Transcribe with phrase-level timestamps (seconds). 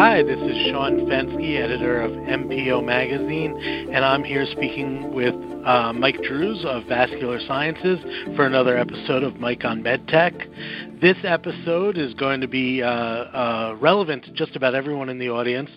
[0.00, 3.54] Hi, this is Sean Fenske, editor of MPO Magazine,
[3.92, 5.34] and I'm here speaking with
[5.66, 7.98] uh, Mike Drues of Vascular Sciences
[8.34, 11.02] for another episode of Mike on MedTech.
[11.02, 15.28] This episode is going to be uh, uh, relevant to just about everyone in the
[15.28, 15.68] audience,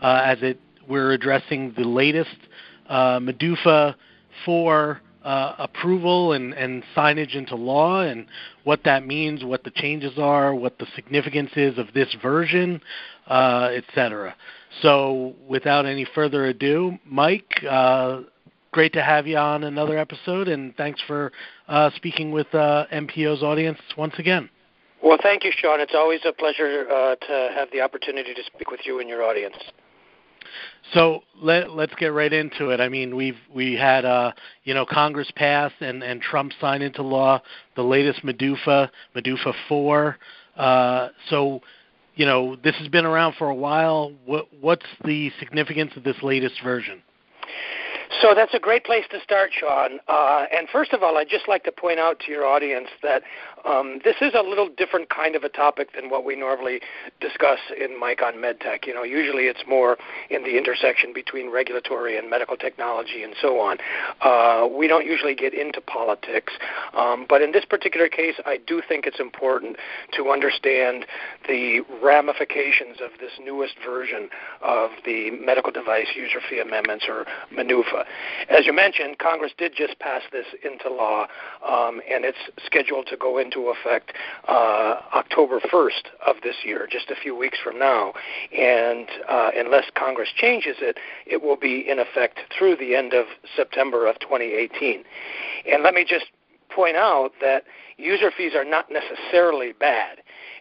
[0.00, 2.36] uh, as it we're addressing the latest
[2.88, 3.96] uh, MDUFA
[4.44, 8.26] 4 uh, approval and, and signage into law and
[8.64, 12.80] what that means, what the changes are, what the significance is of this version,
[13.26, 14.34] uh, etc.
[14.80, 18.22] So, without any further ado, Mike, uh,
[18.70, 21.32] great to have you on another episode, and thanks for
[21.68, 24.48] uh, speaking with uh, MPO's audience once again.
[25.02, 25.80] Well, thank you, Sean.
[25.80, 29.22] It's always a pleasure uh, to have the opportunity to speak with you and your
[29.22, 29.56] audience.
[30.92, 32.80] So let let's get right into it.
[32.80, 34.32] I mean, we've we had uh,
[34.64, 37.40] you know Congress passed and and Trump signed into law
[37.76, 40.18] the latest MDUFA MDUFA four.
[40.56, 41.60] Uh, so
[42.14, 44.12] you know this has been around for a while.
[44.24, 47.02] What what's the significance of this latest version?
[48.20, 49.98] So that's a great place to start, Sean.
[50.06, 53.22] Uh, and first of all, I'd just like to point out to your audience that
[53.64, 56.80] um, this is a little different kind of a topic than what we normally
[57.20, 58.86] discuss in Mike on MedTech.
[58.86, 59.96] You know, usually it's more
[60.30, 63.78] in the intersection between regulatory and medical technology and so on.
[64.20, 66.52] Uh, we don't usually get into politics,
[66.94, 69.76] um, but in this particular case, I do think it's important
[70.16, 71.06] to understand
[71.46, 74.28] the ramifications of this newest version
[74.60, 77.26] of the medical device user fee amendments or
[78.48, 81.26] As you mentioned, Congress did just pass this into law,
[81.66, 84.12] um, and it's scheduled to go into effect
[84.48, 88.12] uh, October 1st of this year, just a few weeks from now.
[88.56, 93.26] And uh, unless Congress changes it, it will be in effect through the end of
[93.56, 95.04] September of 2018.
[95.70, 96.26] And let me just
[96.74, 97.64] point out that
[97.96, 100.18] user fees are not necessarily bad.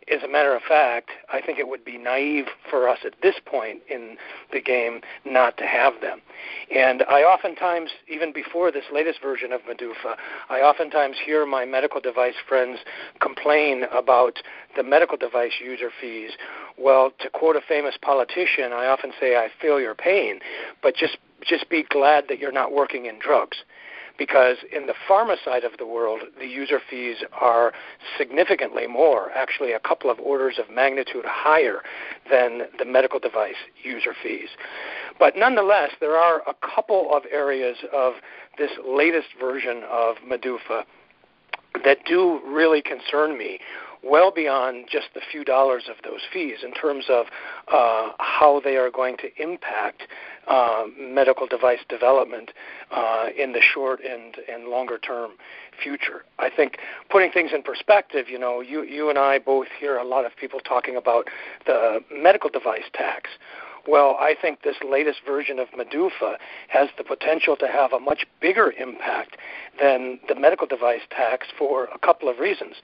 [0.10, 3.36] As a matter of fact, I think it would be naive for us at this
[3.46, 4.18] point in
[4.52, 6.22] the game not to have them.
[6.74, 10.16] And I oftentimes, even before this latest version of MDUFA,
[10.50, 12.80] I oftentimes hear my medical device friends
[13.20, 14.40] complain about
[14.76, 16.32] the medical device user fees.
[16.78, 20.40] Well, to quote a famous politician, I often say, I feel your pain,
[20.82, 23.58] but just just be glad that you're not working in drugs
[24.22, 27.74] because in the pharma side of the world, the user fees are
[28.20, 31.82] significantly more, actually a couple of orders of magnitude higher
[32.30, 34.50] than the medical device user fees.
[35.18, 38.14] But nonetheless, there are a couple of areas of
[38.60, 40.84] this latest version of MDUFA
[41.84, 43.58] that do really concern me
[44.04, 47.26] well beyond just the few dollars of those fees in terms of
[47.72, 50.04] uh, how they are going to impact
[50.48, 52.52] uh, medical device development
[52.92, 55.32] uh, in the short and, and longer term
[55.82, 56.24] future.
[56.40, 56.78] I think
[57.10, 60.36] putting things in perspective, you know, you, you and I both hear a lot of
[60.36, 61.28] people talking about
[61.66, 63.30] the medical device tax.
[63.88, 66.36] Well, I think this latest version of MDUFA
[66.68, 69.38] has the potential to have a much bigger impact
[69.80, 72.76] than the medical device tax for a couple of reasons.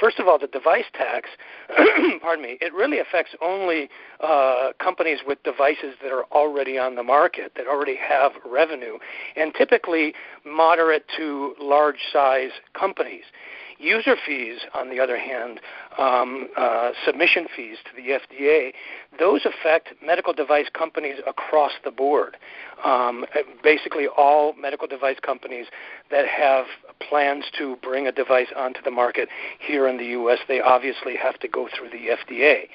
[0.00, 1.28] First of all, the device tax,
[2.22, 3.88] pardon me, it really affects only
[4.20, 8.98] uh, companies with devices that are already on the market, that already have revenue,
[9.36, 13.24] and typically moderate to large size companies.
[13.78, 15.60] User fees, on the other hand,
[15.98, 18.72] um, uh, submission fees to the FDA,
[19.18, 22.36] those affect medical device companies across the board.
[22.84, 23.24] Um,
[23.62, 25.66] basically, all medical device companies
[26.10, 26.66] that have
[27.00, 31.38] plans to bring a device onto the market here in the U.S., they obviously have
[31.40, 32.68] to go through the FDA.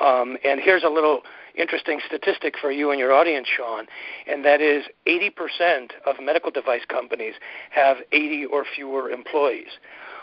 [0.00, 1.22] Um, and here's a little
[1.56, 3.86] interesting statistic for you and your audience, Sean,
[4.26, 7.34] and that is 80% of medical device companies
[7.70, 9.78] have 80 or fewer employees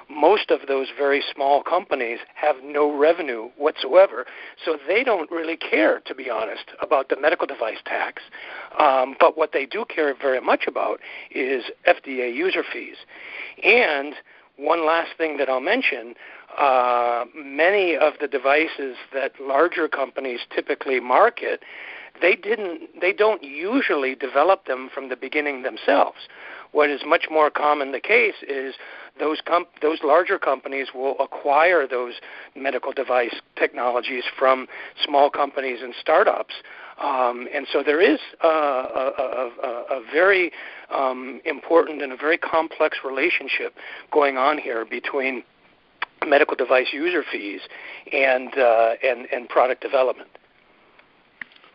[0.09, 4.25] most of those very small companies have no revenue whatsoever,
[4.63, 8.23] so they don't really care, to be honest, about the medical device tax.
[8.79, 10.99] Um, but what they do care very much about
[11.31, 12.97] is FDA user fees.
[13.63, 14.15] And
[14.57, 16.15] one last thing that I'll mention
[16.57, 21.61] uh, many of the devices that larger companies typically market
[22.21, 26.27] they didn't they don't usually develop them from the beginning themselves
[26.71, 28.75] what is much more common the case is
[29.19, 32.15] those com- those larger companies will acquire those
[32.55, 34.67] medical device technologies from
[35.03, 36.53] small companies and startups.
[37.01, 40.51] Um, and so there is a, a, a, a very
[40.93, 43.75] um, important and a very complex relationship
[44.11, 45.43] going on here between
[46.25, 47.61] medical device user fees
[48.11, 50.29] and uh, and, and product development.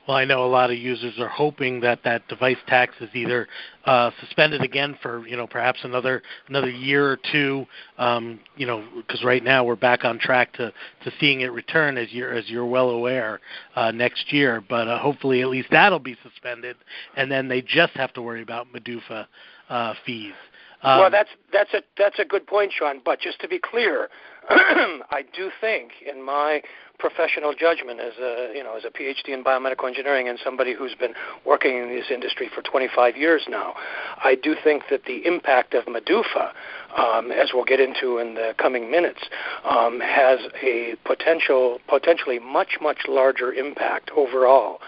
[0.07, 3.47] Well, I know a lot of users are hoping that that device tax is either
[3.85, 7.67] uh, suspended again for you know perhaps another another year or two.
[7.99, 10.73] Um, you know, because right now we're back on track to
[11.05, 13.41] to seeing it return as you're as you're well aware
[13.77, 14.61] uh, next year.
[14.69, 16.77] But uh, hopefully at least that'll be suspended,
[17.17, 19.27] and then they just have to worry about MDUFA
[19.69, 20.35] uh, fees.
[20.83, 23.01] Um, well, that's that's a that's a good point, Sean.
[23.05, 24.09] But just to be clear,
[24.51, 26.63] I do think, in my
[26.99, 30.95] professional judgment as a you know as a PhD in biomedical engineering and somebody who's
[30.95, 33.75] been working in this industry for 25 years now,
[34.23, 36.53] I do think that the impact of MDUFA,
[36.97, 39.21] um, as we'll get into in the coming minutes,
[39.65, 44.79] um, has a potential potentially much much larger impact overall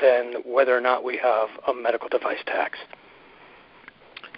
[0.00, 2.78] than whether or not we have a medical device tax.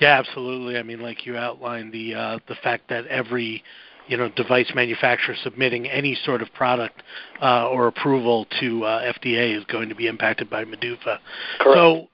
[0.00, 0.76] Yeah, absolutely.
[0.76, 3.62] I mean, like you outlined the uh, the fact that every
[4.06, 7.02] you know device manufacturer submitting any sort of product
[7.42, 11.18] uh, or approval to uh, FDA is going to be impacted by MDUFA.
[11.60, 11.76] Correct.
[11.76, 12.08] So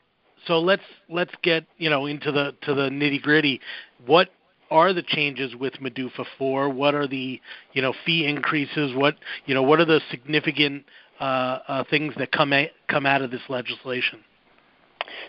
[0.46, 3.60] so let's let's get you know into the to the nitty gritty.
[4.06, 4.30] What
[4.70, 6.68] are the changes with MDUFA for?
[6.68, 7.40] What are the
[7.72, 8.94] you know fee increases?
[8.94, 9.16] What
[9.46, 10.84] you know what are the significant
[11.20, 14.20] uh, uh, things that come a- come out of this legislation?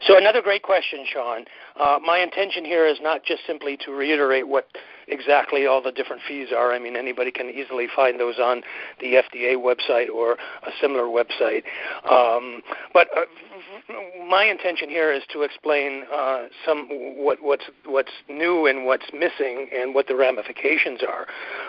[0.07, 1.45] So another great question, Sean.
[1.79, 4.67] Uh, my intention here is not just simply to reiterate what
[5.07, 6.73] exactly all the different fees are.
[6.73, 8.61] I mean, anybody can easily find those on
[8.99, 11.63] the FDA website or a similar website.
[12.09, 12.61] Um,
[12.93, 13.21] but uh,
[14.27, 19.69] my intention here is to explain uh, some what, what's what's new and what's missing
[19.73, 21.27] and what the ramifications are.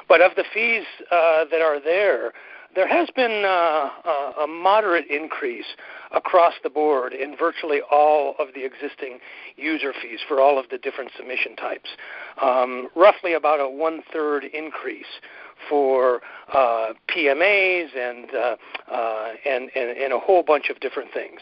[0.09, 2.33] But of the fees uh, that are there,
[2.75, 5.67] there has been uh, a moderate increase
[6.15, 9.19] across the board in virtually all of the existing
[9.57, 11.91] user fees for all of the different submission types.
[12.41, 15.21] Um, roughly about a one third increase
[15.69, 16.21] for
[16.53, 18.57] uh, PMAs and, uh,
[18.93, 21.41] uh, and, and and a whole bunch of different things.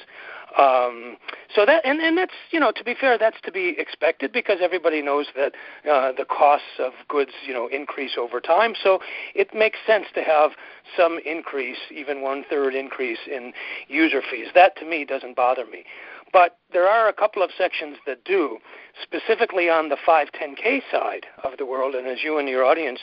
[0.59, 1.17] Um,
[1.55, 4.59] so that and, and that's you know to be fair that's to be expected because
[4.61, 5.53] everybody knows that
[5.91, 8.75] uh, the costs of goods you know increase over time.
[8.83, 9.01] So
[9.35, 10.53] it makes sense to have
[10.97, 13.53] some increase, even one third increase in
[13.89, 14.49] user fees.
[14.55, 15.85] That to me doesn't bother me.
[16.33, 18.59] But there are a couple of sections that do,
[19.03, 21.95] specifically on the 510K side of the world.
[21.95, 23.01] And as you and your audience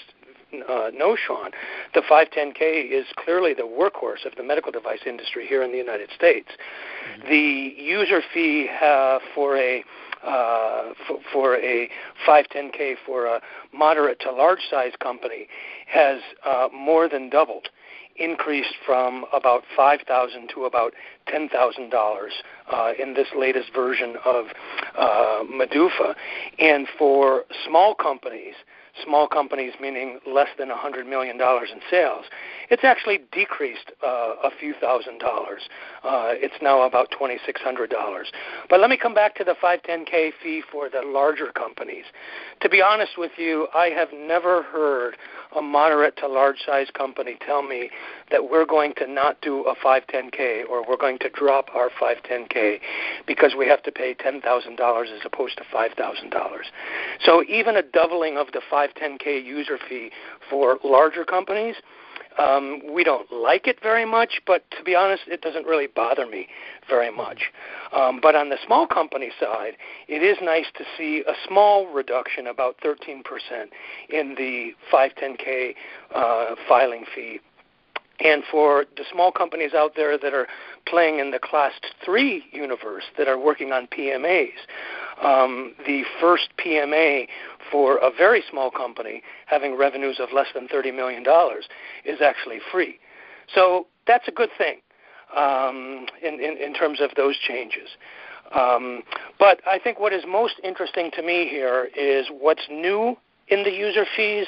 [0.53, 1.51] uh, know, Sean,
[1.93, 6.09] the 510K is clearly the workhorse of the medical device industry here in the United
[6.15, 6.49] States.
[7.19, 7.29] Mm-hmm.
[7.29, 9.83] The user fee uh, for a
[10.23, 11.89] uh, for, for a
[12.27, 13.39] 510K for a
[13.71, 15.47] moderate to large size company
[15.85, 17.69] has uh, more than doubled
[18.17, 20.93] increased from about five thousand to about
[21.27, 22.33] ten thousand uh, dollars
[22.99, 24.45] in this latest version of
[24.97, 26.15] uh, MDUFA,
[26.59, 28.55] and for small companies,
[29.03, 32.25] small companies meaning less than $100 million in sales,
[32.69, 35.69] it's actually decreased uh, a few thousand dollars.
[36.03, 37.87] Uh, it's now about $2,600.
[38.69, 42.05] But let me come back to the 510K fee for the larger companies.
[42.61, 45.17] To be honest with you, I have never heard
[45.55, 47.89] a moderate to large size company tell me
[48.31, 52.79] that we're going to not do a 510K or we're going to drop our 510K
[53.25, 56.57] because we have to pay $10,000 as opposed to $5,000.
[57.23, 60.11] So even a doubling of the 510K user fee
[60.49, 61.75] for larger companies
[62.37, 66.27] um, we don't like it very much, but to be honest, it doesn't really bother
[66.27, 66.47] me
[66.87, 67.51] very much.
[67.93, 69.73] Um, but on the small company side,
[70.07, 73.23] it is nice to see a small reduction, about 13%,
[74.09, 75.73] in the 510K
[76.13, 77.39] uh, filing fee.
[78.23, 80.47] And for the small companies out there that are
[80.87, 84.49] playing in the class three universe that are working on PMAs,
[85.21, 87.27] um, the first PMA
[87.71, 91.23] for a very small company having revenues of less than $30 million
[92.05, 92.99] is actually free.
[93.53, 94.77] So that's a good thing
[95.35, 97.89] um, in, in, in terms of those changes.
[98.55, 99.03] Um,
[99.39, 103.17] but I think what is most interesting to me here is what's new
[103.49, 104.47] in the user fees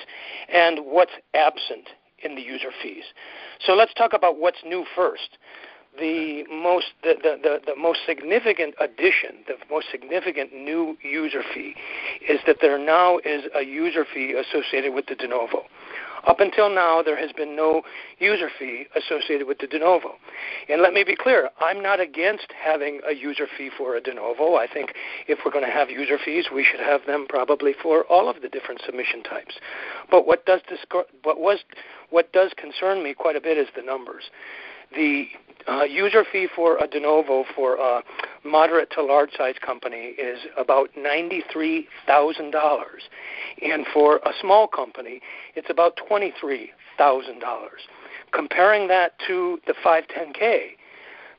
[0.51, 1.89] and what's absent
[2.23, 3.03] in the user fees.
[3.65, 5.37] So let's talk about what's new first
[5.97, 11.75] the most the, the, the, the, most significant addition, the most significant new user fee,
[12.27, 15.63] is that there now is a user fee associated with the de novo.
[16.27, 17.83] Up until now, there has been no
[18.19, 20.15] user fee associated with the de novo.
[20.67, 24.13] And let me be clear, I'm not against having a user fee for a de
[24.13, 24.55] novo.
[24.55, 24.93] I think
[25.27, 28.41] if we're going to have user fees, we should have them probably for all of
[28.41, 29.59] the different submission types.
[30.11, 30.61] But what does,
[31.23, 31.59] what was,
[32.09, 34.23] what does concern me quite a bit is the numbers.
[34.95, 35.27] The
[35.67, 38.01] uh, user fee for a de novo for a
[38.45, 41.85] moderate to large size company is about $93,000.
[43.61, 45.21] And for a small company,
[45.55, 46.69] it's about $23,000.
[48.31, 50.75] Comparing that to the 510K,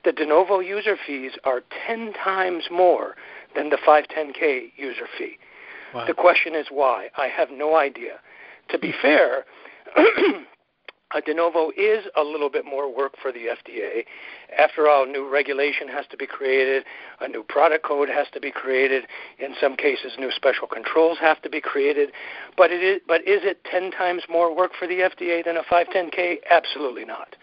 [0.04, 3.16] the de novo user fees are 10 times more
[3.54, 5.36] than the 510K user fee.
[5.94, 6.06] Wow.
[6.06, 7.10] The question is why?
[7.16, 8.20] I have no idea.
[8.70, 9.44] To be fair,
[11.12, 14.04] a de novo is a little bit more work for the FDA.
[14.56, 16.84] After all, new regulation has to be created,
[17.20, 19.04] a new product code has to be created.
[19.38, 22.12] In some cases, new special controls have to be created.
[22.56, 25.62] But it is, but is it 10 times more work for the FDA than a
[25.62, 26.38] 510K?
[26.50, 27.36] Absolutely not.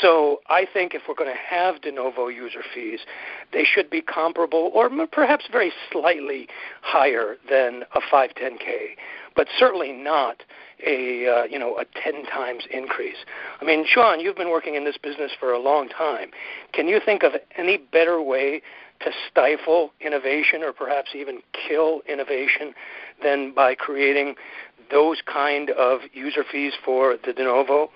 [0.00, 3.00] So I think if we're going to have de novo user fees,
[3.52, 6.48] they should be comparable or perhaps very slightly
[6.82, 8.96] higher than a 510K,
[9.34, 10.42] but certainly not
[10.86, 13.16] a uh, you know a 10 times increase.
[13.60, 16.30] I mean, Sean, you've been working in this business for a long time.
[16.72, 18.62] Can you think of any better way
[19.00, 22.74] to stifle innovation or perhaps even kill innovation
[23.22, 24.34] than by creating
[24.90, 27.90] those kind of user fees for the de novo?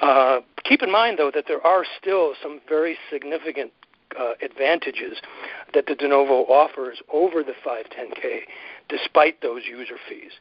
[0.00, 3.72] Uh, keep in mind, though, that there are still some very significant
[4.18, 5.18] uh, advantages
[5.74, 8.40] that the de novo offers over the 510K,
[8.88, 10.32] despite those user fees.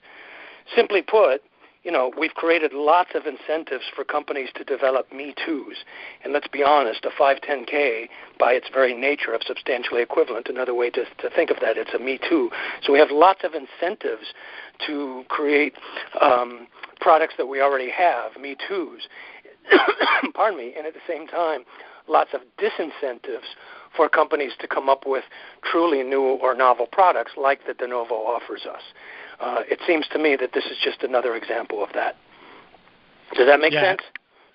[0.76, 1.42] Simply put,
[1.84, 5.78] you know, we've created lots of incentives for companies to develop Me Too's.
[6.24, 8.08] And let's be honest, a 510K,
[8.40, 11.94] by its very nature of substantially equivalent, another way to, to think of that, it's
[11.94, 12.52] a Me Too.
[12.84, 14.34] So we have lots of incentives
[14.86, 15.74] to create
[16.22, 16.68] um,
[17.00, 19.08] products that we already have, Me Too's.
[20.36, 20.74] Pardon me.
[20.78, 21.64] And at the same time,
[22.08, 23.56] lots of disincentives
[23.96, 25.24] for companies to come up with
[25.64, 28.82] truly new or novel products like the de novo offers us
[29.42, 32.16] uh, it seems to me that this is just another example of that.
[33.36, 33.82] Does that make yeah.
[33.82, 34.02] sense?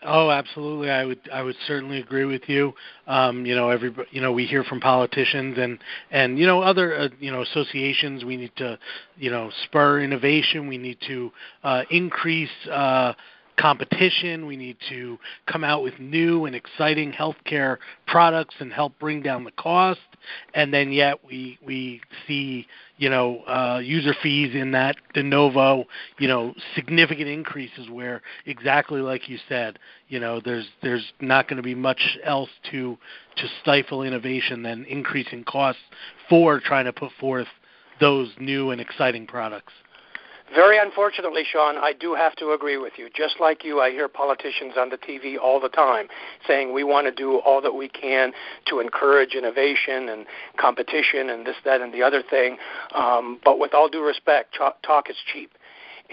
[0.04, 0.90] Oh, absolutely.
[0.90, 2.74] I would I would certainly agree with you.
[3.06, 5.78] Um, you know, every you know we hear from politicians and
[6.10, 8.24] and you know other uh, you know associations.
[8.24, 8.78] We need to
[9.16, 10.68] you know spur innovation.
[10.68, 11.32] We need to
[11.64, 12.50] uh, increase.
[12.70, 13.14] Uh,
[13.56, 14.46] competition.
[14.46, 19.44] We need to come out with new and exciting healthcare products and help bring down
[19.44, 20.00] the cost.
[20.54, 22.66] And then yet we we see
[22.98, 25.84] you know uh, user fees in that de novo
[26.18, 31.58] you know significant increases where exactly like you said you know there's there's not going
[31.58, 32.96] to be much else to
[33.36, 35.82] to stifle innovation than increasing costs
[36.28, 37.48] for trying to put forth
[38.00, 39.72] those new and exciting products.
[40.54, 43.08] Very unfortunately, Sean, I do have to agree with you.
[43.14, 46.06] Just like you, I hear politicians on the TV all the time
[46.46, 48.32] saying we want to do all that we can
[48.66, 50.24] to encourage innovation and
[50.56, 52.58] competition and this, that, and the other thing.
[52.94, 55.50] Um, but with all due respect, talk is cheap.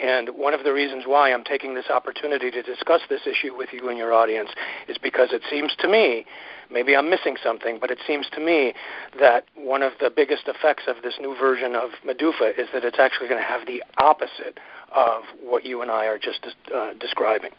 [0.01, 3.69] And one of the reasons why I'm taking this opportunity to discuss this issue with
[3.71, 4.49] you and your audience
[4.87, 6.25] is because it seems to me,
[6.71, 8.73] maybe I'm missing something, but it seems to me
[9.19, 12.99] that one of the biggest effects of this new version of MDUFA is that it's
[12.99, 14.59] actually going to have the opposite
[14.95, 17.51] of what you and I are just uh, describing.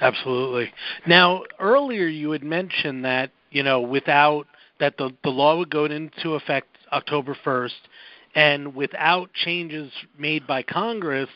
[0.00, 0.72] Absolutely.
[1.06, 4.46] Now, earlier you had mentioned that you know without
[4.80, 7.70] that the the law would go into effect October 1st
[8.34, 11.28] and without changes made by Congress,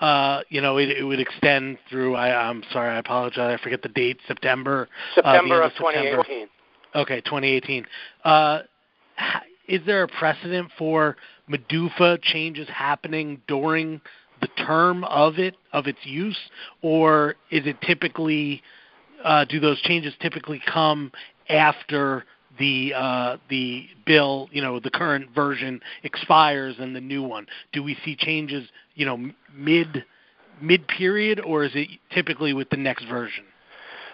[0.00, 2.14] uh, you know, it, it would extend through.
[2.14, 3.58] I, I'm sorry, I apologize.
[3.60, 4.18] I forget the date.
[4.26, 4.88] September.
[5.14, 6.48] September uh, of, of 2018.
[6.94, 7.86] Okay, 2018.
[8.24, 8.60] Uh,
[9.68, 11.16] is there a precedent for
[11.50, 14.00] MDUFA changes happening during
[14.40, 16.38] the term of it of its use,
[16.82, 18.62] or is it typically
[19.22, 21.12] uh, do those changes typically come
[21.50, 22.24] after
[22.58, 27.46] the uh, the bill, you know, the current version expires and the new one?
[27.72, 30.04] Do we see changes, you know, mid
[30.60, 33.44] mid period, or is it typically with the next version?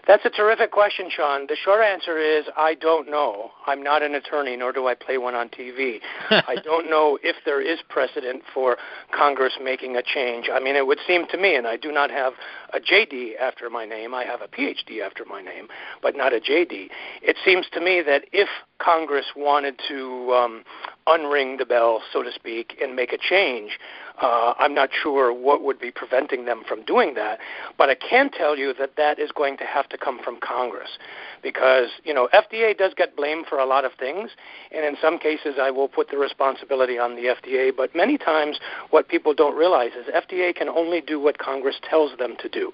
[0.06, 1.46] That's a terrific question, Sean.
[1.48, 3.50] The short answer is I don't know.
[3.66, 5.98] I'm not an attorney, nor do I play one on TV.
[6.30, 8.76] I don't know if there is precedent for
[9.12, 10.48] Congress making a change.
[10.52, 12.34] I mean, it would seem to me, and I do not have
[12.72, 14.14] a JD after my name.
[14.14, 15.66] I have a PhD after my name,
[16.02, 16.88] but not a JD.
[17.22, 18.48] It seems to me that if
[18.78, 20.64] Congress wanted to um,
[21.08, 23.78] unring the bell, so to speak, and make a change,
[24.20, 27.38] uh, I'm not sure what would be preventing them from doing that,
[27.76, 30.99] but I can tell you that that is going to have to come from Congress
[31.42, 34.30] because you know FDA does get blamed for a lot of things,
[34.73, 37.70] and in some cases I will put the responsibility on the FDA.
[37.76, 38.58] But many times,
[38.90, 42.73] what people don't realize is FDA can only do what Congress tells them to do,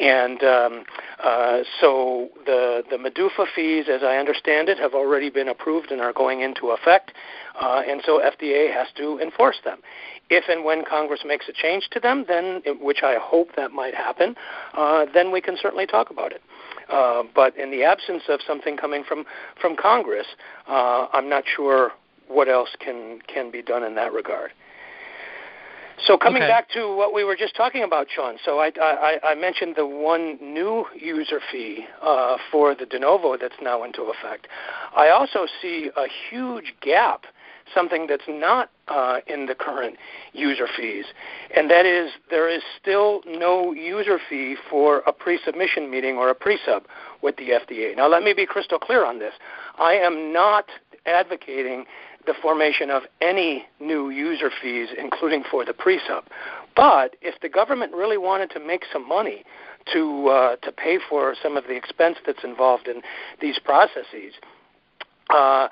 [0.00, 0.84] and um,
[1.22, 6.00] uh, so the the MDUFA fees, as I understand it, have already been approved and
[6.00, 7.12] are going into effect,
[7.60, 9.78] uh, and so FDA has to enforce them
[10.30, 13.94] if and when Congress makes a change to them, then which I hope that might
[13.94, 14.34] happen,
[14.74, 16.42] uh, then we can certainly talk about it.
[16.88, 19.24] Uh, but in the absence of something coming from
[19.60, 20.26] from Congress,
[20.68, 21.92] uh, I'm not sure
[22.28, 24.52] what else can can be done in that regard.
[26.06, 26.50] So coming okay.
[26.50, 28.36] back to what we were just talking about, Sean.
[28.44, 33.36] So I, I, I mentioned the one new user fee uh, for the de novo
[33.36, 34.46] that's now into effect.
[34.96, 37.24] I also see a huge gap,
[37.74, 39.96] something that's not uh, in the current
[40.32, 41.04] user fees,
[41.54, 46.34] and that is there is still no user fee for a pre-submission meeting or a
[46.34, 46.84] pre-sub
[47.22, 47.96] with the FDA.
[47.96, 49.34] Now let me be crystal clear on this.
[49.78, 50.66] I am not
[51.06, 51.84] advocating
[52.26, 56.24] the formation of any new user fees, including for the pre-sub.
[56.76, 59.44] But if the government really wanted to make some money
[59.92, 63.00] to uh, to pay for some of the expense that's involved in
[63.40, 64.34] these processes,
[65.30, 65.68] uh,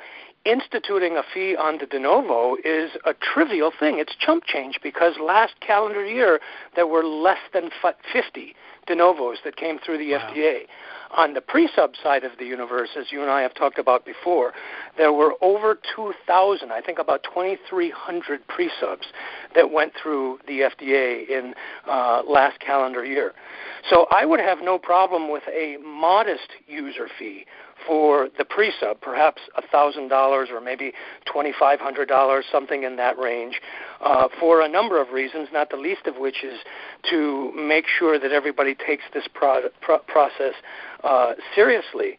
[0.47, 3.99] instituting a fee on the de novo is a trivial thing.
[3.99, 6.41] It's chump change because last calendar year
[6.77, 7.71] there were less than
[8.13, 8.55] 50
[8.87, 10.31] de novos that came through the wow.
[10.33, 10.61] FDA.
[11.17, 14.53] On the pre-sub side of the universe, as you and I have talked about before,
[14.97, 19.07] there were over 2,000, I think about 2,300 pre-subs
[19.55, 21.55] that went through the FDA in
[21.89, 23.33] uh, last calendar year.
[23.89, 27.47] So I would have no problem with a modest user fee
[27.87, 29.43] for the pre-sub, perhaps
[29.73, 30.93] $1,000 or maybe
[31.33, 33.61] $2,500, something in that range,
[34.01, 36.59] uh, for a number of reasons, not the least of which is
[37.11, 40.55] to make sure that everybody takes this pro- pro- process
[41.05, 42.19] uh, seriously.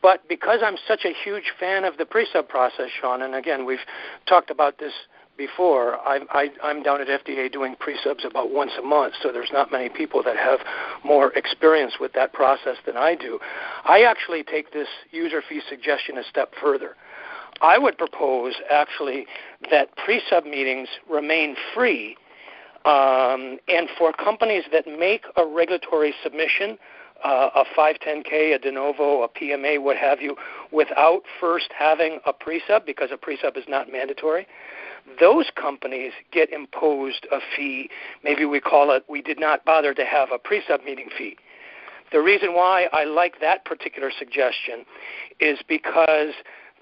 [0.00, 3.78] But because I'm such a huge fan of the pre-sub process, Sean, and again, we've
[4.26, 4.92] talked about this
[5.38, 9.50] before, I, I, I'm down at FDA doing pre-subs about once a month, so there's
[9.52, 10.58] not many people that have
[11.04, 13.38] more experience with that process than I do.
[13.84, 16.96] I actually take this user fee suggestion a step further.
[17.60, 19.26] I would propose actually
[19.70, 22.16] that pre-sub meetings remain free,
[22.84, 26.78] um, and for companies that make a regulatory submission,
[27.24, 30.36] uh, a 510K, a de novo, a PMA, what have you,
[30.72, 34.46] without first having a pre-sub, because a pre-sub is not mandatory,
[35.20, 37.90] those companies get imposed a fee.
[38.22, 41.36] Maybe we call it, we did not bother to have a pre sub meeting fee.
[42.12, 44.84] The reason why I like that particular suggestion
[45.40, 46.32] is because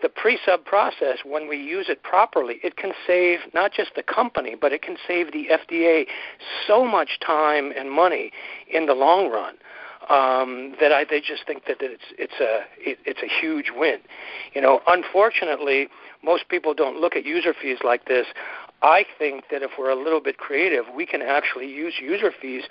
[0.02, 4.02] the pre sub process, when we use it properly, it can save not just the
[4.02, 6.06] company, but it can save the FDA
[6.66, 8.30] so much time and money
[8.68, 9.54] in the long run
[10.08, 13.98] um, that I they just think that it's it's a it, it's a huge win.
[14.54, 15.88] You know, unfortunately,
[16.22, 18.26] most people don't look at user fees like this.
[18.82, 22.64] I think that if we're a little bit creative, we can actually use user fees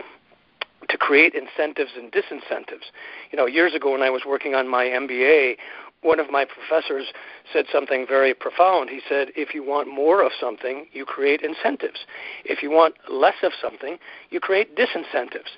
[0.87, 2.91] to create incentives and disincentives.
[3.31, 5.55] You know, years ago when I was working on my MBA,
[6.01, 7.07] one of my professors
[7.51, 8.89] said something very profound.
[8.89, 12.05] He said, if you want more of something, you create incentives.
[12.43, 13.97] If you want less of something,
[14.29, 15.57] you create disincentives.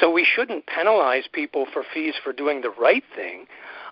[0.00, 3.46] So we shouldn't penalize people for fees for doing the right thing.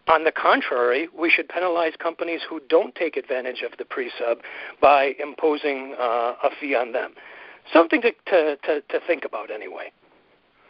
[0.06, 4.38] On the contrary, we should penalize companies who don't take advantage of the pre-sub
[4.80, 7.14] by imposing uh, a fee on them.
[7.72, 9.90] Something to, to, to, to think about anyway.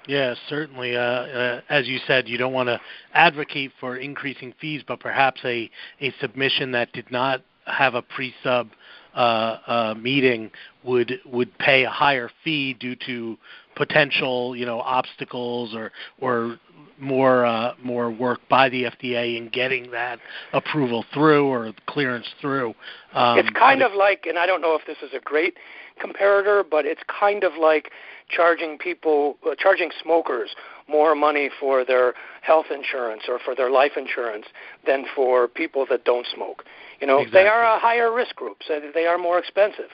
[0.06, 0.96] Yeah, certainly.
[0.96, 2.80] Uh, uh, as you said, you don't want to
[3.12, 5.70] advocate for increasing fees, but perhaps a,
[6.00, 8.68] a submission that did not have a pre-sub
[9.14, 10.50] uh, uh, meeting
[10.82, 13.38] would would pay a higher fee due to
[13.76, 16.58] potential, you know, obstacles or or
[16.98, 20.18] more uh, more work by the FDA in getting that
[20.52, 22.74] approval through or clearance through.
[23.14, 25.56] Um, it's kind of like, and I don't know if this is a great
[26.02, 27.90] comparator, but it's kind of like
[28.28, 30.50] charging people, uh, charging smokers
[30.88, 34.46] more money for their health insurance or for their life insurance
[34.86, 36.64] than for people that don't smoke.
[37.00, 37.42] You know, exactly.
[37.42, 39.90] they are a higher risk group, so they are more expensive.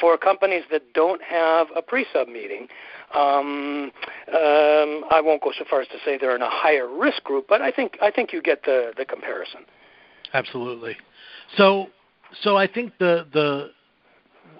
[0.00, 2.68] For companies that don't have a pre-sub meeting,
[3.14, 3.92] um,
[4.28, 7.46] um, I won't go so far as to say they're in a higher risk group,
[7.48, 9.60] but I think I think you get the the comparison.
[10.32, 10.96] Absolutely.
[11.56, 11.88] So,
[12.42, 13.70] so I think the the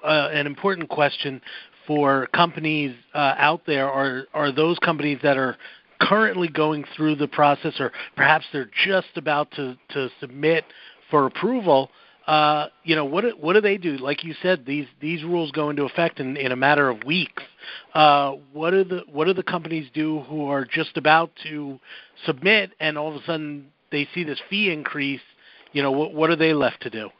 [0.06, 1.40] uh, an important question
[1.86, 5.56] for companies uh, out there are are those companies that are
[6.00, 10.64] currently going through the process, or perhaps they're just about to to submit
[11.10, 11.90] for approval.
[12.26, 13.38] Uh, you know what?
[13.38, 13.98] What do they do?
[13.98, 17.42] Like you said, these these rules go into effect in, in a matter of weeks.
[17.92, 21.78] Uh, what do the what do the companies do who are just about to
[22.24, 25.20] submit, and all of a sudden they see this fee increase?
[25.72, 27.10] You know, what what are they left to do?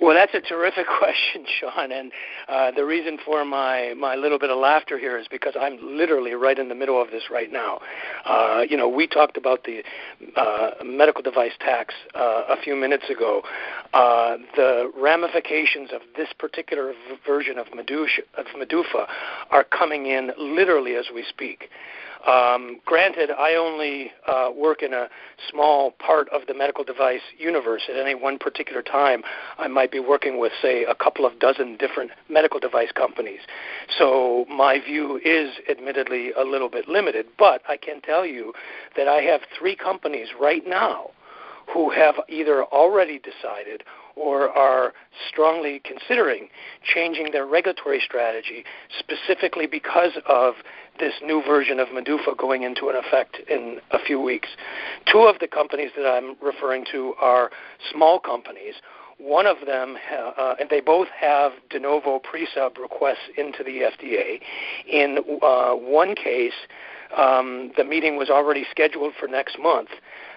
[0.00, 1.92] Well, that's a terrific question, Sean.
[1.92, 2.12] And
[2.48, 6.32] uh, the reason for my, my little bit of laughter here is because I'm literally
[6.32, 7.80] right in the middle of this right now.
[8.24, 9.82] Uh, you know, we talked about the
[10.36, 13.42] uh, medical device tax uh, a few minutes ago.
[13.92, 19.06] Uh, the ramifications of this particular v- version of Medusa, of MDUFA
[19.50, 21.68] are coming in literally as we speak.
[22.26, 25.08] Um, granted, I only uh, work in a
[25.50, 27.82] small part of the medical device universe.
[27.88, 29.22] At any one particular time,
[29.58, 33.40] I might be working with, say, a couple of dozen different medical device companies.
[33.98, 38.54] So my view is admittedly a little bit limited, but I can tell you
[38.96, 41.10] that I have three companies right now
[41.72, 43.82] who have either already decided
[44.16, 44.92] or are
[45.28, 46.48] strongly considering
[46.82, 48.64] changing their regulatory strategy
[48.98, 50.54] specifically because of
[50.98, 54.48] this new version of MDUFA going into an effect in a few weeks.
[55.10, 57.50] Two of the companies that I'm referring to are
[57.92, 58.74] small companies.
[59.18, 64.40] One of them, uh, and they both have de novo pre-sub requests into the FDA.
[64.88, 66.52] In uh, one case,
[67.16, 69.90] um, the meeting was already scheduled for next month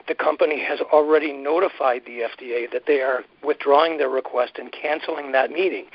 [0.08, 5.32] the company has already notified the FDA that they are withdrawing their request and canceling
[5.34, 5.86] that meeting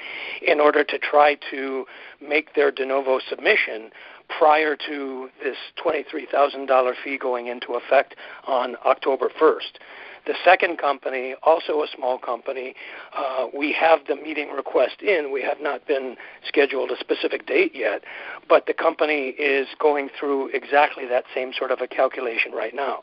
[0.47, 1.87] in order to try to
[2.21, 3.91] make their de novo submission
[4.39, 8.15] prior to this $23,000 fee going into effect
[8.47, 9.79] on October 1st.
[10.27, 12.75] The second company, also a small company,
[13.17, 15.33] uh, we have the meeting request in.
[15.33, 18.03] We have not been scheduled a specific date yet,
[18.49, 23.03] but the company is going through exactly that same sort of a calculation right now.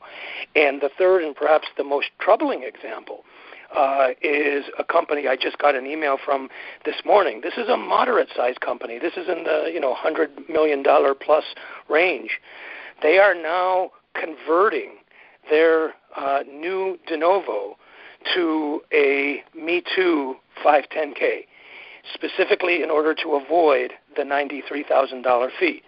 [0.56, 3.26] And the third and perhaps the most troubling example
[3.76, 6.50] uh, is a company I just got an email from
[6.86, 7.42] this morning.
[7.42, 8.98] This is a moderate-sized company.
[8.98, 11.44] This is in the you know hundred million dollar plus
[11.90, 12.40] range.
[13.02, 14.96] They are now converting
[15.50, 17.78] their uh, new de novo
[18.36, 21.46] to a Me Too 510K,
[22.14, 25.82] specifically in order to avoid the $93,000 fee.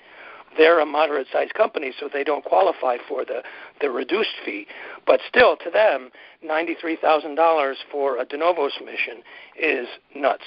[0.58, 3.42] They're a moderate sized company, so they don't qualify for the,
[3.80, 4.68] the reduced fee.
[5.08, 6.10] But still, to them,
[6.46, 9.24] $93,000 for a de novo submission
[9.58, 10.44] is nuts.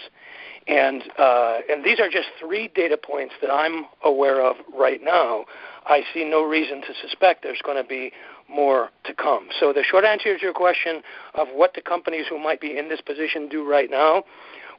[0.66, 5.44] And, uh, and these are just three data points that I'm aware of right now.
[5.86, 8.12] I see no reason to suspect there's going to be
[8.48, 9.48] more to come.
[9.58, 11.02] So the short answer to your question
[11.34, 14.24] of what the companies who might be in this position do right now,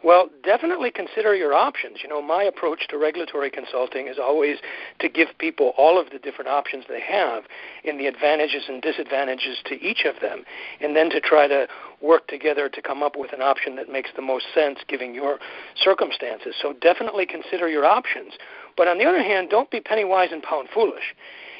[0.03, 1.97] well, definitely consider your options.
[2.03, 4.57] You know, my approach to regulatory consulting is always
[4.99, 7.45] to give people all of the different options they have
[7.83, 10.43] in the advantages and disadvantages to each of them,
[10.79, 11.67] and then to try to
[12.01, 15.39] work together to come up with an option that makes the most sense given your
[15.75, 16.53] circumstances.
[16.61, 18.33] So definitely consider your options.
[18.77, 21.15] But on the other hand, don't be penny wise and pound foolish.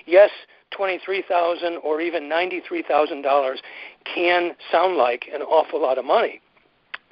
[0.06, 0.30] Yes,
[0.72, 3.56] 23,000 or even $93,000
[4.04, 6.42] can sound like an awful lot of money.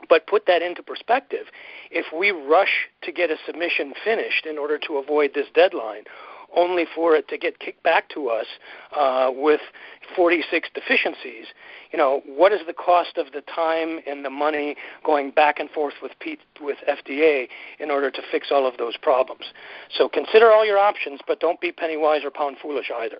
[0.09, 1.45] But put that into perspective.
[1.89, 6.03] If we rush to get a submission finished in order to avoid this deadline,
[6.55, 8.45] only for it to get kicked back to us
[8.95, 9.61] uh, with
[10.15, 11.47] 46 deficiencies.
[11.91, 15.69] You know, what is the cost of the time and the money going back and
[15.69, 17.47] forth with P- with FDA
[17.79, 19.45] in order to fix all of those problems?
[19.95, 23.19] So consider all your options, but don't be penny wise or pound foolish either.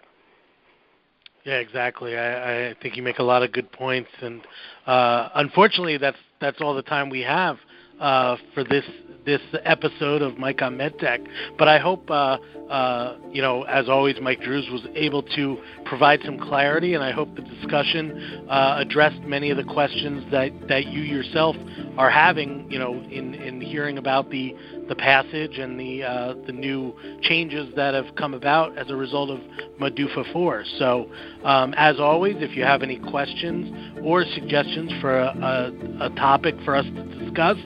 [1.46, 2.18] Yeah, exactly.
[2.18, 4.42] I, I think you make a lot of good points, and
[4.88, 7.58] uh, unfortunately, that's that's all the time we have
[8.00, 8.86] uh, for this
[9.26, 11.26] this episode of Mike on MedTech.
[11.58, 12.38] But I hope, uh,
[12.70, 17.12] uh, you know, as always, Mike Drues was able to provide some clarity, and I
[17.12, 21.56] hope the discussion uh, addressed many of the questions that, that you yourself
[21.98, 24.56] are having, you know, in, in hearing about the
[24.88, 29.30] the passage and the uh, the new changes that have come about as a result
[29.30, 29.40] of
[29.80, 30.64] MDUFA 4.
[30.78, 31.10] So,
[31.44, 36.56] um, as always, if you have any questions or suggestions for a, a, a topic
[36.66, 37.58] for us to discuss,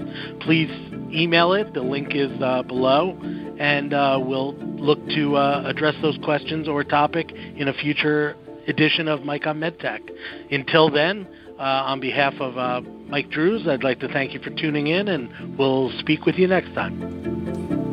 [0.41, 0.69] please
[1.13, 1.73] email it.
[1.73, 3.17] The link is uh, below,
[3.59, 8.35] and uh, we'll look to uh, address those questions or topic in a future
[8.67, 10.01] edition of Mike on MedTech.
[10.51, 11.27] Until then,
[11.63, 15.57] on behalf of uh, Mike Drues, I'd like to thank you for tuning in, and
[15.57, 17.86] we'll speak with you next time.